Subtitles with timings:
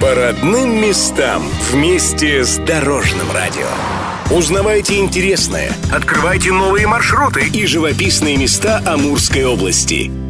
[0.00, 1.42] По родным местам
[1.72, 3.66] вместе с Дорожным радио.
[4.30, 10.27] Узнавайте интересное, открывайте новые маршруты и живописные места Амурской области.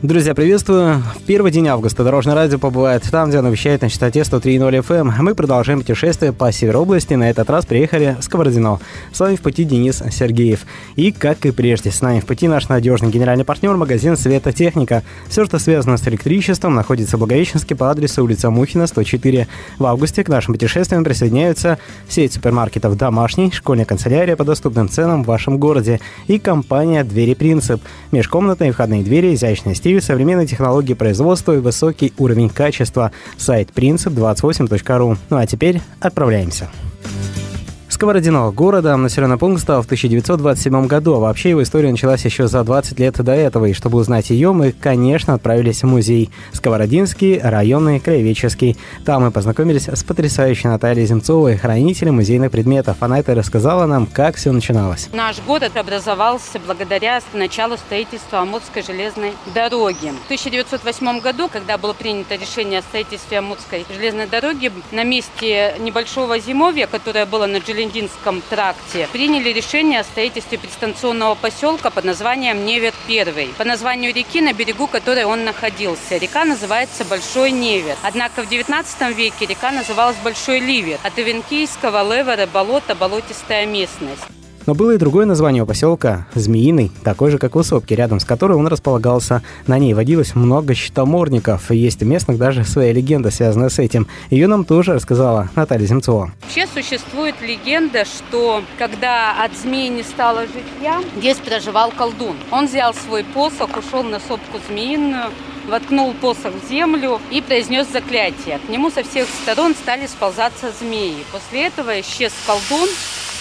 [0.00, 1.02] Друзья, приветствую.
[1.26, 5.12] Первый день августа Дорожное радио побывает там, где оно вещает на частоте 103.0 FM.
[5.18, 7.14] Мы продолжаем путешествие по Северобласти.
[7.14, 8.78] На этот раз приехали с Сковородино.
[9.12, 10.66] С вами в пути Денис Сергеев.
[10.94, 15.02] И, как и прежде, с нами в пути наш надежный генеральный партнер магазин Светотехника.
[15.28, 19.48] Все, что связано с электричеством, находится в Благовещенске по адресу улица Мухина, 104.
[19.80, 21.76] В августе к нашим путешествиям присоединяются
[22.08, 27.82] сеть супермаркетов «Домашний», школьная канцелярия по доступным ценам в вашем городе и компания «Двери Принцип».
[28.12, 33.10] Межкомнатные входные двери, изящные стиль стиль, современные технологии производства и высокий уровень качества.
[33.38, 35.16] Сайт принцип28.ру.
[35.30, 36.68] Ну а теперь отправляемся.
[37.98, 42.62] Сковородино, города, населенный пункт стал в 1927 году, а вообще его история началась еще за
[42.62, 47.98] 20 лет до этого, и чтобы узнать ее, мы, конечно, отправились в музей Сковородинский, районный,
[47.98, 48.76] краеведческий.
[49.04, 52.98] Там мы познакомились с потрясающей Натальей Земцовой, хранителем музейных предметов.
[53.00, 55.08] Она это рассказала нам, как все начиналось.
[55.12, 60.12] Наш город образовался благодаря началу строительства Амурской железной дороги.
[60.22, 66.38] В 1908 году, когда было принято решение о строительстве Амурской железной дороги, на месте небольшого
[66.38, 72.66] зимовья, которое было на Джелен Калининградском тракте приняли решение о строительстве предстанционного поселка под названием
[72.66, 76.18] Невер-1, по названию реки, на берегу которой он находился.
[76.18, 77.96] Река называется Большой Невер.
[78.02, 80.98] Однако в 19 веке река называлась Большой Ливер.
[81.02, 84.37] От Ивенкийского левера болото, болотистая местность.
[84.68, 88.26] Но было и другое название у поселка– Змеиный, такой же, как в Усопке, рядом с
[88.26, 89.42] которой он располагался.
[89.66, 94.08] На ней водилось много щитоморников, есть у местных даже своя легенда, связанная с этим.
[94.28, 96.32] Ее нам тоже рассказала Наталья Земцова.
[96.42, 102.36] Вообще существует легенда, что когда от змеи не стало житья, здесь проживал колдун.
[102.50, 105.30] Он взял свой посох, ушел на сопку змеиную,
[105.66, 108.58] воткнул посох в землю и произнес заклятие.
[108.66, 111.24] К нему со всех сторон стали сползаться змеи.
[111.32, 112.90] После этого исчез колдун,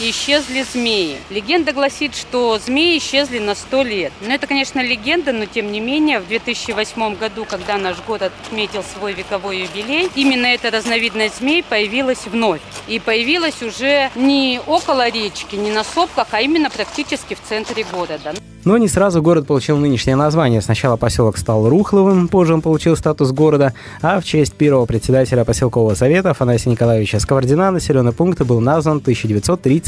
[0.00, 1.18] исчезли змеи.
[1.28, 4.12] Легенда гласит, что змеи исчезли на сто лет.
[4.26, 8.82] Но это, конечно, легенда, но тем не менее, в 2008 году, когда наш город отметил
[8.82, 12.60] свой вековой юбилей, именно эта разновидность змей появилась вновь.
[12.88, 18.32] И появилась уже не около речки, не на сопках, а именно практически в центре города.
[18.64, 20.60] Но не сразу город получил нынешнее название.
[20.60, 23.72] Сначала поселок стал Рухловым, позже он получил статус города,
[24.02, 29.02] а в честь первого председателя поселкового совета Афанасия Николаевича Сковордина населенный пункт был назван в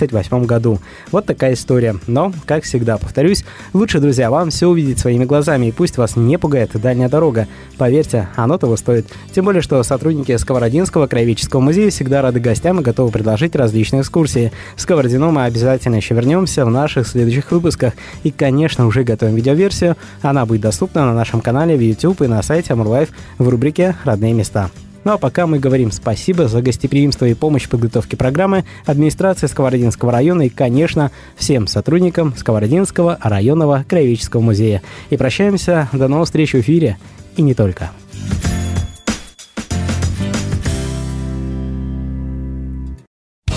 [0.06, 0.78] 1938 году.
[1.10, 1.96] Вот такая история.
[2.06, 6.38] Но, как всегда, повторюсь, лучше, друзья, вам все увидеть своими глазами, и пусть вас не
[6.38, 7.48] пугает дальняя дорога.
[7.78, 9.06] Поверьте, оно того стоит.
[9.34, 14.52] Тем более, что сотрудники Сковородинского краеведческого музея всегда рады гостям и готовы предложить различные экскурсии.
[14.76, 17.94] В Сковородино мы обязательно еще вернемся в наших следующих выпусках.
[18.22, 19.96] И, конечно, уже готовим видеоверсию.
[20.22, 24.32] Она будет доступна на нашем канале в YouTube и на сайте Амурлайф в рубрике «Родные
[24.32, 24.70] места».
[25.04, 30.12] Ну а пока мы говорим спасибо за гостеприимство и помощь в подготовке программы администрации Сковородинского
[30.12, 34.82] района и, конечно, всем сотрудникам Сковородинского районного краеведческого музея.
[35.10, 35.88] И прощаемся.
[35.92, 36.98] До новых встреч в эфире.
[37.36, 37.90] И не только.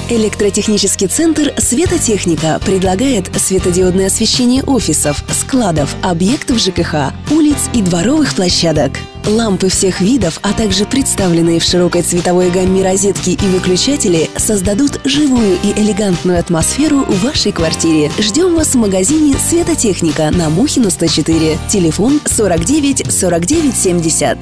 [0.08, 8.92] Электротехнический центр «Светотехника» предлагает светодиодное освещение офисов, складов, объектов ЖКХ, улиц и дворовых площадок.
[9.28, 15.58] Лампы всех видов, а также представленные в широкой цветовой гамме розетки и выключатели создадут живую
[15.64, 18.12] и элегантную атмосферу в вашей квартире.
[18.20, 21.58] Ждем вас в магазине «Светотехника» на Мухина 104.
[21.68, 24.38] Телефон 49 49 70.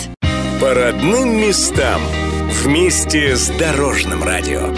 [0.59, 2.01] По родным местам.
[2.63, 4.73] Вместе с Дорожным радио.